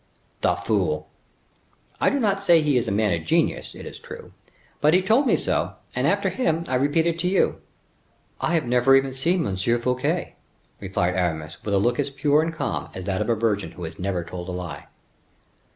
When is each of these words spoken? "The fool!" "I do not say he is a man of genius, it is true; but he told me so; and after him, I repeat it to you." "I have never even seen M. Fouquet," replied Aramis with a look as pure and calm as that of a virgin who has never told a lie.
"The 0.41 0.55
fool!" 0.55 1.09
"I 1.99 2.09
do 2.09 2.19
not 2.19 2.41
say 2.41 2.59
he 2.63 2.75
is 2.75 2.87
a 2.87 2.91
man 2.91 3.13
of 3.13 3.23
genius, 3.23 3.75
it 3.75 3.85
is 3.85 3.99
true; 3.99 4.33
but 4.79 4.95
he 4.95 5.01
told 5.03 5.27
me 5.27 5.35
so; 5.35 5.75
and 5.93 6.07
after 6.07 6.29
him, 6.29 6.63
I 6.67 6.73
repeat 6.73 7.05
it 7.05 7.19
to 7.19 7.27
you." 7.27 7.61
"I 8.39 8.55
have 8.55 8.65
never 8.65 8.95
even 8.95 9.13
seen 9.13 9.45
M. 9.45 9.57
Fouquet," 9.57 10.33
replied 10.79 11.13
Aramis 11.13 11.63
with 11.63 11.75
a 11.75 11.77
look 11.77 11.99
as 11.99 12.09
pure 12.09 12.41
and 12.41 12.51
calm 12.51 12.89
as 12.95 13.03
that 13.03 13.21
of 13.21 13.29
a 13.29 13.35
virgin 13.35 13.73
who 13.73 13.83
has 13.83 13.99
never 13.99 14.23
told 14.23 14.49
a 14.49 14.53
lie. 14.53 14.87